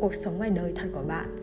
cuộc 0.00 0.14
sống 0.14 0.38
ngoài 0.38 0.50
đời 0.50 0.72
thật 0.76 0.88
của 0.94 1.02
bạn. 1.08 1.36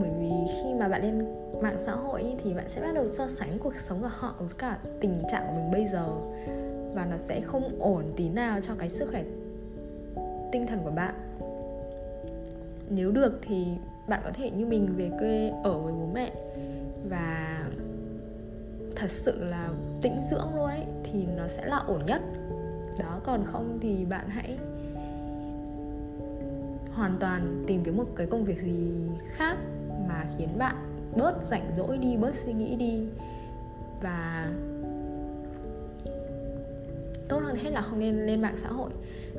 Bởi 0.00 0.10
vì 0.20 0.30
khi 0.46 0.74
mà 0.74 0.88
bạn 0.88 1.02
lên 1.02 1.26
mạng 1.62 1.76
xã 1.86 1.92
hội 1.92 2.24
thì 2.44 2.54
bạn 2.54 2.68
sẽ 2.68 2.80
bắt 2.80 2.94
đầu 2.94 3.08
so 3.08 3.28
sánh 3.28 3.58
cuộc 3.58 3.78
sống 3.78 4.02
của 4.02 4.10
họ 4.12 4.34
với 4.38 4.48
cả 4.58 4.78
tình 5.00 5.22
trạng 5.32 5.42
của 5.46 5.52
mình 5.52 5.70
bây 5.70 5.86
giờ 5.86 6.06
và 6.94 7.06
nó 7.10 7.16
sẽ 7.16 7.40
không 7.40 7.78
ổn 7.80 8.04
tí 8.16 8.28
nào 8.28 8.60
cho 8.62 8.74
cái 8.78 8.88
sức 8.88 9.08
khỏe 9.10 9.24
tinh 10.52 10.66
thần 10.66 10.80
của 10.84 10.90
bạn. 10.90 11.14
Nếu 12.90 13.12
được 13.12 13.38
thì 13.42 13.66
bạn 14.08 14.20
có 14.24 14.30
thể 14.34 14.50
như 14.50 14.66
mình 14.66 14.94
về 14.96 15.10
quê 15.18 15.52
ở 15.64 15.78
với 15.78 15.92
bố 15.92 16.08
mẹ 16.14 16.32
và 17.10 17.58
thật 18.96 19.10
sự 19.10 19.44
là 19.44 19.68
tĩnh 20.02 20.16
dưỡng 20.30 20.56
luôn 20.56 20.66
ấy, 20.66 20.84
thì 21.04 21.26
nó 21.36 21.48
sẽ 21.48 21.66
là 21.66 21.76
ổn 21.76 22.00
nhất. 22.06 22.22
Đó, 22.98 23.20
còn 23.24 23.44
không 23.44 23.78
thì 23.80 24.04
bạn 24.04 24.28
hãy 24.28 24.58
hoàn 26.92 27.16
toàn 27.20 27.64
tìm 27.66 27.84
kiếm 27.84 27.96
một 27.96 28.06
cái 28.16 28.26
công 28.26 28.44
việc 28.44 28.60
gì 28.60 29.08
khác 29.26 29.56
mà 30.08 30.24
khiến 30.38 30.48
bạn 30.58 30.76
bớt 31.16 31.44
rảnh 31.44 31.70
rỗi 31.76 31.98
đi, 31.98 32.16
bớt 32.16 32.34
suy 32.34 32.52
nghĩ 32.52 32.76
đi 32.76 33.06
và 34.02 34.50
tốt 37.28 37.38
hơn 37.38 37.56
hết 37.56 37.70
là 37.70 37.80
không 37.80 37.98
nên 37.98 38.26
lên 38.26 38.42
mạng 38.42 38.56
xã 38.56 38.68
hội. 38.68 38.90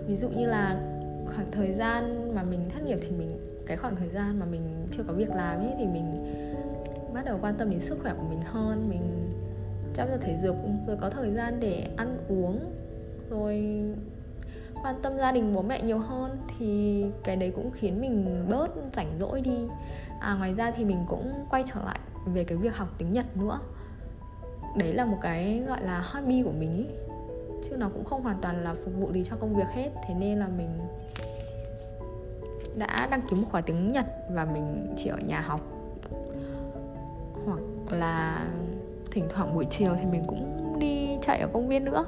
Ví 0.07 0.15
dụ 0.15 0.29
như 0.29 0.47
là 0.47 0.79
khoảng 1.25 1.51
thời 1.51 1.73
gian 1.73 2.35
mà 2.35 2.43
mình 2.43 2.65
thất 2.69 2.83
nghiệp 2.83 2.97
thì 3.01 3.11
mình, 3.11 3.39
cái 3.65 3.77
khoảng 3.77 3.95
thời 3.95 4.09
gian 4.09 4.39
mà 4.39 4.45
mình 4.45 4.87
chưa 4.91 5.03
có 5.07 5.13
việc 5.13 5.29
làm 5.29 5.59
ấy 5.59 5.73
thì 5.77 5.85
mình 5.85 6.35
bắt 7.13 7.25
đầu 7.25 7.37
quan 7.41 7.55
tâm 7.57 7.69
đến 7.69 7.79
sức 7.79 7.97
khỏe 8.01 8.13
của 8.13 8.27
mình 8.29 8.41
hơn, 8.45 8.89
mình 8.89 9.31
chăm 9.93 10.07
cho 10.07 10.17
thể 10.17 10.37
dục, 10.37 10.55
rồi 10.87 10.97
có 11.01 11.09
thời 11.09 11.31
gian 11.31 11.59
để 11.59 11.87
ăn 11.97 12.17
uống, 12.29 12.59
rồi 13.29 13.83
quan 14.83 14.95
tâm 15.01 15.17
gia 15.17 15.31
đình 15.31 15.53
bố 15.53 15.61
mẹ 15.61 15.81
nhiều 15.81 15.99
hơn 15.99 16.37
thì 16.59 17.05
cái 17.23 17.35
đấy 17.35 17.51
cũng 17.55 17.71
khiến 17.71 18.01
mình 18.01 18.45
bớt 18.49 18.67
rảnh 18.93 19.17
rỗi 19.19 19.41
đi. 19.41 19.67
À 20.19 20.35
ngoài 20.35 20.53
ra 20.53 20.71
thì 20.71 20.85
mình 20.85 20.99
cũng 21.07 21.33
quay 21.49 21.63
trở 21.73 21.81
lại 21.85 21.99
về 22.25 22.43
cái 22.43 22.57
việc 22.57 22.75
học 22.75 22.87
tiếng 22.97 23.11
nhật 23.11 23.37
nữa. 23.37 23.59
Đấy 24.77 24.93
là 24.93 25.05
một 25.05 25.17
cái 25.21 25.63
gọi 25.67 25.83
là 25.83 25.99
hobby 25.99 26.43
của 26.43 26.51
mình 26.59 26.77
ý 26.77 26.85
chứ 27.63 27.77
nó 27.77 27.89
cũng 27.89 28.05
không 28.05 28.23
hoàn 28.23 28.37
toàn 28.41 28.63
là 28.63 28.73
phục 28.73 28.93
vụ 28.99 29.11
gì 29.11 29.23
cho 29.23 29.35
công 29.35 29.55
việc 29.55 29.67
hết. 29.73 29.89
Thế 30.07 30.13
nên 30.13 30.39
là 30.39 30.47
mình 30.57 30.69
đã 32.77 33.07
đăng 33.11 33.21
ký 33.21 33.35
một 33.35 33.43
khóa 33.51 33.61
tiếng 33.61 33.87
nhật 33.87 34.05
và 34.31 34.45
mình 34.45 34.93
chỉ 34.97 35.09
ở 35.09 35.17
nhà 35.27 35.41
học. 35.41 35.61
Hoặc 37.45 37.61
là 37.89 38.45
thỉnh 39.11 39.25
thoảng 39.29 39.55
buổi 39.55 39.65
chiều 39.65 39.91
thì 39.99 40.05
mình 40.05 40.23
cũng 40.27 40.73
đi 40.79 41.17
chạy 41.21 41.39
ở 41.39 41.47
công 41.53 41.67
viên 41.67 41.85
nữa. 41.85 42.05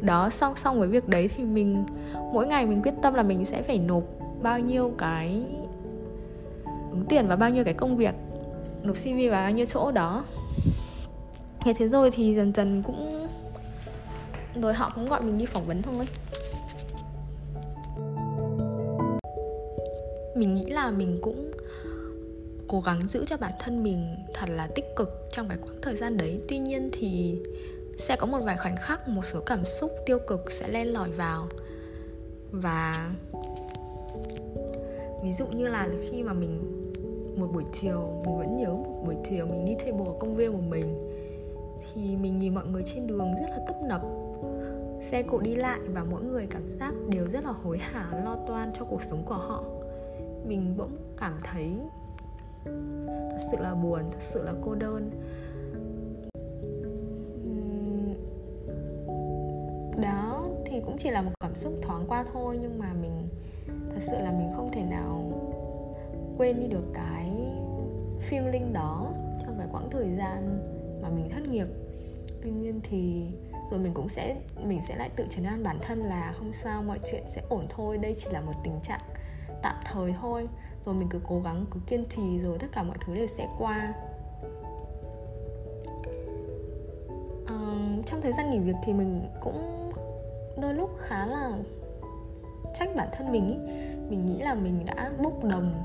Đó 0.00 0.30
song 0.30 0.56
song 0.56 0.78
với 0.78 0.88
việc 0.88 1.08
đấy 1.08 1.28
thì 1.36 1.44
mình, 1.44 1.84
mỗi 2.32 2.46
ngày 2.46 2.66
mình 2.66 2.82
quyết 2.82 2.94
tâm 3.02 3.14
là 3.14 3.22
mình 3.22 3.44
sẽ 3.44 3.62
phải 3.62 3.78
nộp 3.78 4.02
bao 4.42 4.58
nhiêu 4.58 4.92
cái 4.98 5.46
ứng 6.90 7.04
tuyển 7.08 7.28
và 7.28 7.36
bao 7.36 7.50
nhiêu 7.50 7.64
cái 7.64 7.74
công 7.74 7.96
việc, 7.96 8.14
nộp 8.82 8.96
cv 8.96 9.30
và 9.30 9.40
bao 9.42 9.50
nhiêu 9.50 9.66
chỗ 9.66 9.90
đó. 9.92 10.24
Thế 11.60 11.74
thế 11.74 11.88
rồi 11.88 12.10
thì 12.10 12.34
dần 12.34 12.52
dần 12.54 12.82
cũng 12.82 13.28
rồi 14.60 14.74
họ 14.74 14.92
cũng 14.94 15.08
gọi 15.08 15.22
mình 15.22 15.38
đi 15.38 15.46
phỏng 15.46 15.66
vấn 15.66 15.82
thôi. 15.82 16.06
Mình 20.34 20.54
nghĩ 20.54 20.64
là 20.64 20.90
mình 20.90 21.18
cũng 21.22 21.52
cố 22.68 22.80
gắng 22.80 23.08
giữ 23.08 23.24
cho 23.24 23.36
bản 23.36 23.52
thân 23.58 23.82
mình 23.82 24.16
thật 24.34 24.48
là 24.50 24.66
tích 24.74 24.96
cực 24.96 25.28
trong 25.30 25.48
cái 25.48 25.58
quãng 25.58 25.78
thời 25.82 25.96
gian 25.96 26.16
đấy. 26.16 26.40
Tuy 26.48 26.58
nhiên 26.58 26.90
thì 26.92 27.40
sẽ 27.98 28.16
có 28.16 28.26
một 28.26 28.38
vài 28.44 28.56
khoảnh 28.56 28.76
khắc, 28.76 29.08
một 29.08 29.26
số 29.26 29.40
cảm 29.40 29.64
xúc 29.64 29.90
tiêu 30.06 30.18
cực 30.26 30.52
sẽ 30.52 30.68
len 30.68 30.86
lỏi 30.86 31.10
vào. 31.10 31.48
Và 32.50 33.10
ví 35.22 35.32
dụ 35.32 35.46
như 35.46 35.66
là 35.66 35.88
khi 36.10 36.22
mà 36.22 36.32
mình, 36.32 36.62
một 37.36 37.46
buổi 37.52 37.64
chiều, 37.72 38.22
mình 38.26 38.38
vẫn 38.38 38.56
nhớ 38.56 38.70
một 38.70 39.02
buổi 39.06 39.16
chiều 39.24 39.46
mình 39.46 39.64
đi 39.64 39.76
chơi 39.84 39.92
bộ 39.92 40.04
ở 40.04 40.14
công 40.20 40.36
viên 40.36 40.52
của 40.52 40.60
mình, 40.68 41.10
thì 41.80 42.16
mình 42.16 42.38
nhìn 42.38 42.54
mọi 42.54 42.66
người 42.66 42.82
trên 42.82 43.06
đường 43.06 43.34
rất 43.42 43.48
là 43.50 43.58
tấp 43.66 43.76
nập 43.88 44.02
xe 45.00 45.22
cộ 45.22 45.38
đi 45.38 45.54
lại 45.54 45.80
và 45.86 46.04
mỗi 46.10 46.22
người 46.22 46.46
cảm 46.50 46.68
giác 46.68 46.94
đều 47.08 47.26
rất 47.30 47.44
là 47.44 47.50
hối 47.50 47.78
hả, 47.78 48.22
lo 48.24 48.36
toan 48.46 48.72
cho 48.72 48.84
cuộc 48.84 49.02
sống 49.02 49.22
của 49.26 49.34
họ. 49.34 49.64
Mình 50.46 50.74
bỗng 50.78 50.96
cảm 51.16 51.40
thấy 51.42 51.72
thật 53.30 53.38
sự 53.50 53.56
là 53.60 53.74
buồn, 53.74 54.00
thật 54.10 54.20
sự 54.20 54.44
là 54.44 54.54
cô 54.64 54.74
đơn. 54.74 55.10
Đó, 60.02 60.44
thì 60.66 60.80
cũng 60.80 60.96
chỉ 60.98 61.10
là 61.10 61.22
một 61.22 61.32
cảm 61.40 61.56
xúc 61.56 61.72
thoáng 61.82 62.04
qua 62.08 62.24
thôi, 62.32 62.58
nhưng 62.62 62.78
mà 62.78 62.92
mình, 63.02 63.28
thật 63.66 64.00
sự 64.00 64.16
là 64.18 64.32
mình 64.32 64.52
không 64.56 64.70
thể 64.72 64.82
nào 64.82 65.32
quên 66.38 66.60
đi 66.60 66.66
được 66.66 66.84
cái 66.94 67.32
feeling 68.30 68.72
đó 68.72 69.12
trong 69.42 69.54
cái 69.58 69.66
quãng 69.72 69.90
thời 69.90 70.10
gian 70.18 70.58
mà 71.02 71.08
mình 71.08 71.28
thất 71.30 71.48
nghiệp. 71.48 71.66
Tuy 72.42 72.50
nhiên 72.50 72.80
thì 72.82 73.26
rồi 73.70 73.80
mình 73.80 73.94
cũng 73.94 74.08
sẽ 74.08 74.36
mình 74.64 74.82
sẽ 74.82 74.96
lại 74.96 75.10
tự 75.16 75.26
chấn 75.30 75.44
an 75.44 75.62
bản 75.62 75.78
thân 75.82 75.98
là 75.98 76.32
không 76.38 76.52
sao 76.52 76.82
mọi 76.82 76.98
chuyện 77.10 77.22
sẽ 77.28 77.42
ổn 77.48 77.64
thôi. 77.68 77.98
Đây 77.98 78.14
chỉ 78.14 78.30
là 78.30 78.40
một 78.40 78.52
tình 78.64 78.80
trạng 78.82 79.00
tạm 79.62 79.76
thời 79.84 80.14
thôi. 80.20 80.48
Rồi 80.86 80.94
mình 80.94 81.08
cứ 81.10 81.20
cố 81.26 81.40
gắng 81.40 81.66
cứ 81.70 81.80
kiên 81.86 82.04
trì 82.08 82.40
rồi 82.40 82.58
tất 82.58 82.66
cả 82.72 82.82
mọi 82.82 82.96
thứ 83.00 83.14
đều 83.14 83.26
sẽ 83.26 83.48
qua. 83.58 83.94
À, 87.46 87.56
trong 88.06 88.20
thời 88.22 88.32
gian 88.32 88.50
nghỉ 88.50 88.58
việc 88.58 88.76
thì 88.84 88.92
mình 88.92 89.28
cũng 89.40 89.90
đôi 90.60 90.74
lúc 90.74 90.90
khá 90.98 91.26
là 91.26 91.52
trách 92.74 92.88
bản 92.96 93.08
thân 93.12 93.32
mình 93.32 93.48
ý. 93.48 93.56
mình 94.08 94.26
nghĩ 94.26 94.38
là 94.38 94.54
mình 94.54 94.86
đã 94.86 95.10
bốc 95.22 95.44
đồng 95.44 95.84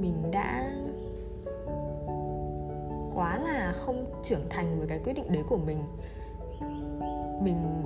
mình 0.00 0.30
đã 0.30 0.72
quá 3.14 3.38
là 3.38 3.72
không 3.76 4.06
trưởng 4.22 4.48
thành 4.50 4.78
với 4.78 4.88
cái 4.88 4.98
quyết 5.04 5.12
định 5.12 5.32
đấy 5.32 5.42
của 5.48 5.56
mình 5.56 5.84
mình 7.40 7.82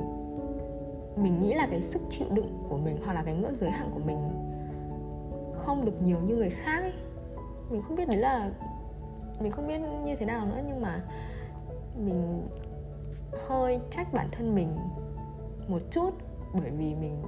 mình 1.17 1.41
nghĩ 1.41 1.55
là 1.55 1.67
cái 1.71 1.81
sức 1.81 2.03
chịu 2.11 2.29
đựng 2.31 2.65
của 2.69 2.77
mình 2.77 2.99
hoặc 3.05 3.13
là 3.13 3.23
cái 3.23 3.35
ngưỡng 3.35 3.57
giới 3.57 3.71
hạn 3.71 3.91
của 3.95 4.01
mình 4.05 4.19
không 5.55 5.85
được 5.85 6.03
nhiều 6.03 6.19
như 6.21 6.37
người 6.37 6.51
khác 6.51 6.81
ấy. 6.81 6.93
Mình 7.71 7.83
không 7.83 7.97
biết 7.97 8.09
đấy 8.09 8.17
là, 8.17 8.51
mình 9.41 9.53
không 9.53 9.67
biết 9.67 9.79
như 10.05 10.17
thế 10.17 10.27
nào 10.27 10.47
nữa, 10.47 10.61
nhưng 10.67 10.81
mà 10.81 11.05
mình 11.97 12.49
hơi 13.49 13.81
trách 13.91 14.13
bản 14.13 14.29
thân 14.33 14.55
mình 14.55 14.77
một 15.69 15.83
chút 15.91 16.11
bởi 16.53 16.71
vì 16.71 16.95
mình 16.95 17.23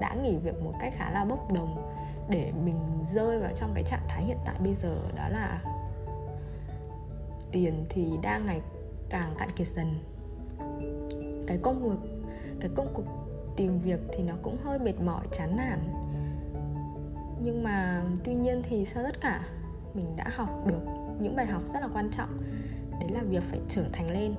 đã 0.00 0.14
nghỉ 0.14 0.36
việc 0.36 0.62
một 0.62 0.72
cách 0.80 0.92
khá 0.96 1.10
là 1.10 1.24
bốc 1.24 1.52
đồng 1.52 1.92
để 2.28 2.52
mình 2.64 2.76
rơi 3.08 3.38
vào 3.38 3.50
trong 3.54 3.70
cái 3.74 3.84
trạng 3.84 4.06
thái 4.08 4.24
hiện 4.24 4.38
tại 4.44 4.56
bây 4.64 4.74
giờ, 4.74 4.96
đó 5.16 5.28
là 5.28 5.62
tiền 7.52 7.86
thì 7.88 8.18
đang 8.22 8.46
ngày 8.46 8.60
càng 9.10 9.34
cạn 9.38 9.50
kiệt 9.56 9.68
dần 9.68 9.94
cái 11.46 11.58
công 11.62 11.82
việc 11.82 12.10
cái 12.60 12.70
công 12.74 12.88
cuộc 12.94 13.04
tìm 13.56 13.80
việc 13.80 14.00
thì 14.12 14.22
nó 14.22 14.34
cũng 14.42 14.56
hơi 14.64 14.78
mệt 14.78 15.00
mỏi 15.00 15.26
chán 15.32 15.56
nản. 15.56 15.78
Nhưng 17.42 17.62
mà 17.62 18.02
tuy 18.24 18.34
nhiên 18.34 18.62
thì 18.68 18.84
sau 18.84 19.04
tất 19.04 19.20
cả 19.20 19.48
mình 19.94 20.16
đã 20.16 20.24
học 20.36 20.66
được 20.66 20.80
những 21.20 21.36
bài 21.36 21.46
học 21.46 21.62
rất 21.74 21.80
là 21.80 21.88
quan 21.94 22.10
trọng. 22.10 22.28
Đấy 23.00 23.10
là 23.10 23.20
việc 23.22 23.42
phải 23.42 23.60
trưởng 23.68 23.92
thành 23.92 24.10
lên. 24.10 24.34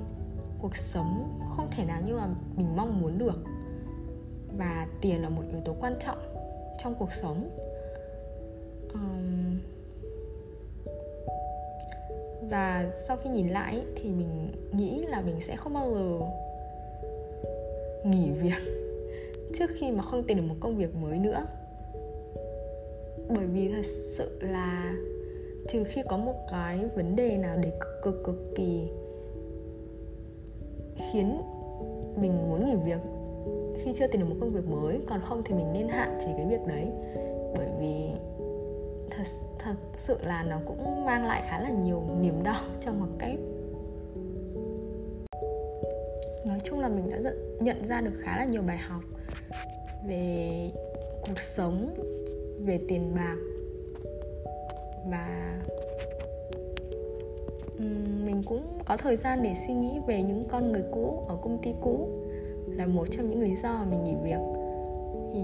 Cuộc 0.62 0.76
sống 0.76 1.40
không 1.50 1.68
thể 1.72 1.86
nào 1.86 2.02
như 2.06 2.16
mà 2.16 2.28
mình 2.56 2.76
mong 2.76 3.02
muốn 3.02 3.18
được. 3.18 3.44
Và 4.58 4.88
tiền 5.02 5.22
là 5.22 5.30
một 5.30 5.44
yếu 5.52 5.62
tố 5.62 5.76
quan 5.80 5.96
trọng 6.00 6.18
trong 6.84 6.96
cuộc 7.00 7.12
sống. 7.12 7.50
Um, 8.94 9.60
và 12.50 12.92
sau 13.08 13.18
khi 13.18 13.30
nhìn 13.30 13.48
lại 13.48 13.82
thì 13.96 14.10
mình 14.10 14.52
nghĩ 14.72 15.06
là 15.08 15.22
mình 15.22 15.42
sẽ 15.42 15.56
không 15.56 15.74
bao 15.74 15.94
giờ 15.94 16.20
nghỉ 18.12 18.32
việc 18.32 18.88
trước 19.54 19.70
khi 19.80 19.92
mà 19.92 20.04
không 20.04 20.24
tìm 20.24 20.38
được 20.38 20.44
một 20.48 20.56
công 20.60 20.78
việc 20.78 20.96
mới 20.96 21.18
nữa. 21.18 21.46
Bởi 23.30 23.46
vì 23.46 23.72
thật 23.74 23.86
sự 23.86 24.40
là 24.42 24.94
trừ 25.68 25.84
khi 25.84 26.02
có 26.08 26.18
một 26.18 26.36
cái 26.52 26.80
vấn 26.96 27.16
đề 27.16 27.38
nào 27.38 27.58
để 27.62 27.72
cực 27.80 28.02
cực 28.04 28.24
cực 28.24 28.56
kỳ 28.56 28.90
khiến 31.12 31.42
mình 32.16 32.50
muốn 32.50 32.66
nghỉ 32.66 32.76
việc 32.86 33.00
khi 33.84 33.94
chưa 33.94 34.08
tìm 34.08 34.22
được 34.22 34.28
một 34.30 34.36
công 34.40 34.50
việc 34.50 34.68
mới, 34.68 35.00
còn 35.08 35.22
không 35.22 35.42
thì 35.46 35.56
mình 35.56 35.74
nên 35.74 35.88
hạn 35.88 36.18
chế 36.20 36.34
cái 36.38 36.46
việc 36.46 36.66
đấy. 36.68 36.88
Bởi 37.58 37.68
vì 37.80 38.10
thật 39.10 39.24
thật 39.60 39.76
sự 39.94 40.18
là 40.24 40.44
nó 40.44 40.58
cũng 40.66 41.06
mang 41.06 41.26
lại 41.26 41.44
khá 41.46 41.60
là 41.60 41.70
nhiều 41.70 42.04
niềm 42.22 42.44
đau 42.44 42.62
trong 42.82 43.00
một 43.00 43.08
cách 43.20 43.36
nói 46.48 46.60
chung 46.64 46.80
là 46.80 46.90
mình 46.90 47.10
đã 47.10 47.32
nhận 47.60 47.84
ra 47.84 48.02
được 48.02 48.14
khá 48.20 48.38
là 48.38 48.46
nhiều 48.46 48.62
bài 48.62 48.78
học 48.78 49.02
về 50.08 50.72
cuộc 51.22 51.40
sống, 51.40 51.96
về 52.60 52.80
tiền 52.88 53.16
bạc 53.16 53.38
và 55.10 55.54
mình 58.26 58.42
cũng 58.46 58.80
có 58.86 58.98
thời 58.98 59.16
gian 59.16 59.44
để 59.44 59.54
suy 59.68 59.74
nghĩ 59.74 60.00
về 60.08 60.22
những 60.22 60.46
con 60.50 60.72
người 60.72 60.84
cũ 60.92 61.26
ở 61.28 61.38
công 61.42 61.62
ty 61.64 61.74
cũ 61.82 62.10
là 62.68 62.86
một 62.86 63.06
trong 63.12 63.30
những 63.30 63.42
lý 63.42 63.56
do 63.64 63.70
mà 63.70 63.86
mình 63.86 64.04
nghỉ 64.04 64.16
việc. 64.24 64.40
Thì 65.34 65.40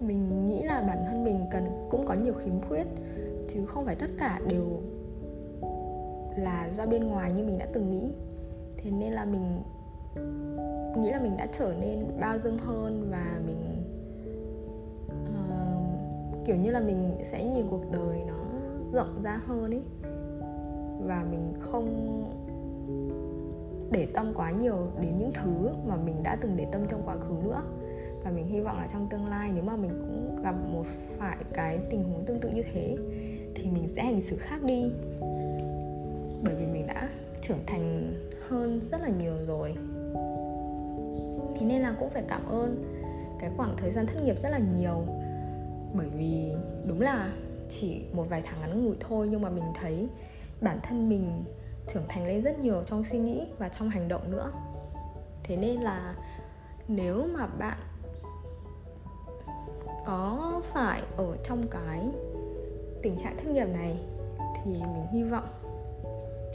mình 0.00 0.46
nghĩ 0.46 0.62
là 0.62 0.80
bản 0.80 0.98
thân 1.06 1.24
mình 1.24 1.40
cần, 1.50 1.86
cũng 1.90 2.06
có 2.06 2.14
nhiều 2.14 2.34
khiếm 2.34 2.60
khuyết, 2.60 2.86
chứ 3.48 3.66
không 3.66 3.84
phải 3.84 3.94
tất 3.94 4.10
cả 4.18 4.40
đều 4.48 4.80
là 6.36 6.70
do 6.76 6.86
bên 6.86 7.04
ngoài 7.04 7.32
như 7.32 7.44
mình 7.44 7.58
đã 7.58 7.66
từng 7.72 7.90
nghĩ. 7.90 8.08
Thế 8.76 8.90
nên 8.90 9.12
là 9.12 9.24
mình 9.24 9.62
nghĩ 10.96 11.10
là 11.10 11.20
mình 11.22 11.36
đã 11.36 11.46
trở 11.58 11.74
nên 11.80 12.04
bao 12.20 12.38
dung 12.38 12.58
hơn 12.58 13.08
và 13.10 13.40
mình 13.46 13.84
uh, 15.20 16.46
kiểu 16.46 16.56
như 16.56 16.70
là 16.70 16.80
mình 16.80 17.16
sẽ 17.24 17.44
nhìn 17.44 17.66
cuộc 17.70 17.92
đời 17.92 18.22
nó 18.26 18.44
rộng 18.92 19.22
ra 19.22 19.40
hơn 19.46 19.70
ấy. 19.70 19.82
Và 21.06 21.24
mình 21.30 21.54
không 21.60 22.18
để 23.90 24.06
tâm 24.14 24.32
quá 24.34 24.50
nhiều 24.50 24.76
đến 25.00 25.18
những 25.18 25.32
thứ 25.32 25.68
mà 25.86 25.96
mình 25.96 26.22
đã 26.22 26.36
từng 26.40 26.56
để 26.56 26.66
tâm 26.72 26.82
trong 26.88 27.02
quá 27.04 27.16
khứ 27.16 27.34
nữa. 27.44 27.62
Và 28.24 28.30
mình 28.30 28.46
hy 28.46 28.60
vọng 28.60 28.76
là 28.76 28.86
trong 28.86 29.08
tương 29.08 29.26
lai 29.26 29.50
nếu 29.54 29.64
mà 29.64 29.76
mình 29.76 29.90
cũng 29.90 30.42
gặp 30.42 30.54
một 30.72 30.84
phải 31.18 31.36
cái 31.52 31.78
tình 31.90 32.04
huống 32.04 32.24
tương 32.24 32.40
tự 32.40 32.48
như 32.48 32.62
thế 32.72 32.96
thì 33.54 33.70
mình 33.70 33.88
sẽ 33.88 34.02
hành 34.02 34.20
xử 34.20 34.36
khác 34.36 34.62
đi 34.62 34.92
bởi 36.42 36.54
vì 36.54 36.66
mình 36.66 36.86
đã 36.86 37.08
trưởng 37.42 37.66
thành 37.66 38.14
hơn 38.48 38.80
rất 38.90 39.00
là 39.00 39.08
nhiều 39.08 39.34
rồi. 39.46 39.74
Thế 41.58 41.66
nên 41.66 41.82
là 41.82 41.94
cũng 41.98 42.10
phải 42.10 42.22
cảm 42.28 42.48
ơn 42.48 42.84
cái 43.40 43.50
khoảng 43.56 43.76
thời 43.76 43.90
gian 43.90 44.06
thất 44.06 44.22
nghiệp 44.24 44.36
rất 44.42 44.48
là 44.48 44.58
nhiều. 44.58 45.04
Bởi 45.94 46.08
vì 46.08 46.52
đúng 46.86 47.00
là 47.00 47.32
chỉ 47.70 48.04
một 48.12 48.26
vài 48.28 48.42
tháng 48.44 48.60
ngắn 48.60 48.84
ngủi 48.84 48.96
thôi 49.00 49.28
nhưng 49.30 49.42
mà 49.42 49.50
mình 49.50 49.64
thấy 49.74 50.08
bản 50.60 50.78
thân 50.82 51.08
mình 51.08 51.44
trưởng 51.92 52.04
thành 52.08 52.26
lên 52.26 52.42
rất 52.42 52.58
nhiều 52.58 52.82
trong 52.86 53.04
suy 53.04 53.18
nghĩ 53.18 53.46
và 53.58 53.68
trong 53.68 53.88
hành 53.88 54.08
động 54.08 54.30
nữa. 54.30 54.52
Thế 55.44 55.56
nên 55.56 55.80
là 55.80 56.14
nếu 56.88 57.26
mà 57.34 57.46
bạn 57.46 57.78
có 60.06 60.60
phải 60.72 61.02
ở 61.16 61.36
trong 61.44 61.62
cái 61.70 62.08
tình 63.02 63.16
trạng 63.18 63.36
thất 63.36 63.50
nghiệp 63.50 63.66
này 63.72 63.98
thì 64.64 64.70
mình 64.70 65.06
hy 65.12 65.22
vọng 65.22 65.61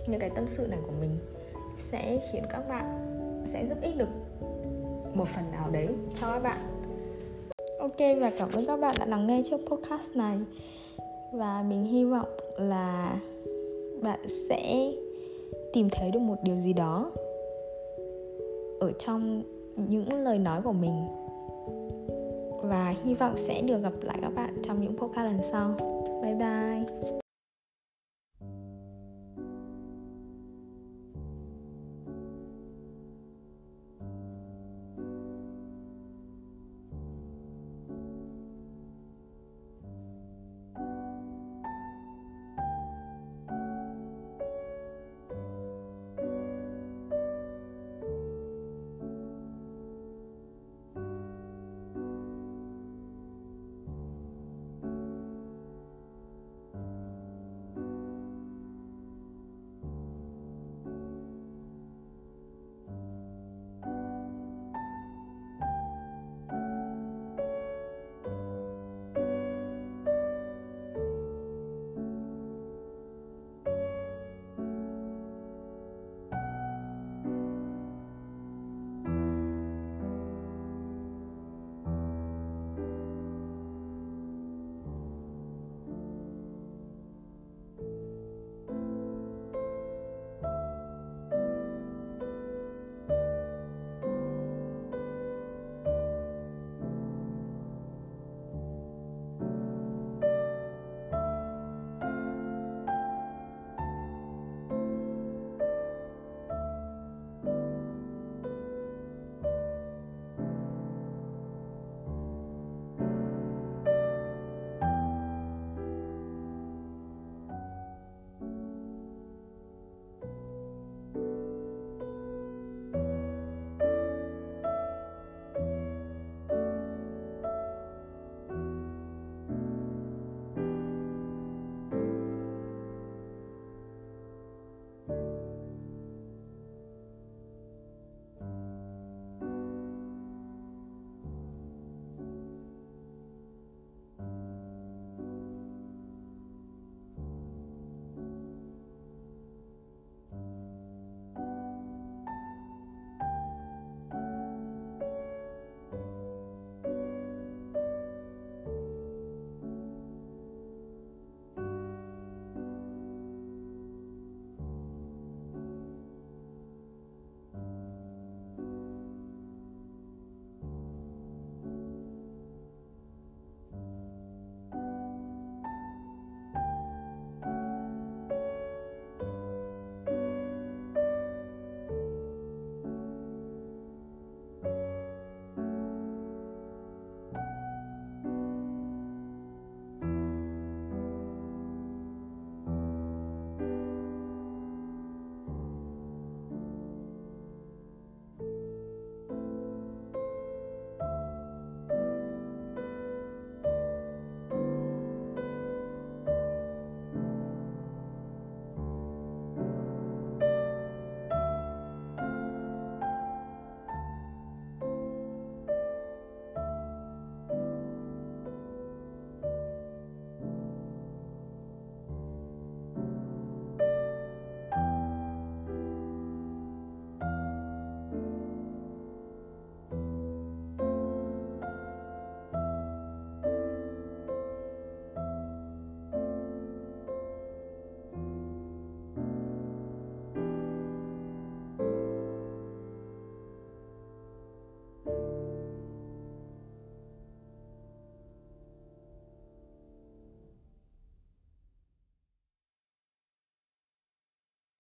những 0.08 0.20
cái 0.20 0.30
tâm 0.30 0.48
sự 0.48 0.68
này 0.68 0.80
của 0.86 0.94
mình 1.00 1.18
sẽ 1.80 2.20
khiến 2.32 2.44
các 2.50 2.70
bạn 2.70 2.86
sẽ 3.46 3.66
giúp 3.70 3.78
ích 3.82 3.98
được 3.98 4.10
một 5.14 5.28
phần 5.28 5.52
nào 5.52 5.70
đấy 5.72 5.88
cho 6.22 6.28
các 6.34 6.40
bạn. 6.40 6.58
Ok, 7.80 8.20
và 8.20 8.32
cảm 8.38 8.50
ơn 8.54 8.66
các 8.66 8.78
bạn 8.78 8.96
đã 9.00 9.06
lắng 9.06 9.28
nghe 9.28 9.42
chiếc 9.46 9.58
podcast 9.58 10.16
này. 10.16 10.38
Và 11.34 11.64
mình 11.70 11.84
hy 11.84 12.06
vọng 12.06 12.30
là 12.58 13.20
bạn 14.02 14.20
sẽ 14.28 14.92
tìm 15.74 15.90
thấy 15.92 16.12
được 16.12 16.20
một 16.20 16.36
điều 16.44 16.56
gì 16.56 16.74
đó 16.74 17.12
ở 18.80 18.92
trong 19.00 19.44
những 19.76 20.24
lời 20.24 20.40
nói 20.40 20.62
của 20.62 20.74
mình. 20.74 21.08
Và 22.62 22.94
hy 23.04 23.14
vọng 23.14 23.38
sẽ 23.38 23.62
được 23.62 23.82
gặp 23.84 23.94
lại 24.02 24.18
các 24.22 24.30
bạn 24.36 24.54
trong 24.64 24.82
những 24.82 24.98
podcast 24.98 25.26
lần 25.26 25.44
sau. 25.44 25.76
Bye 26.24 26.36
bye. 26.36 27.18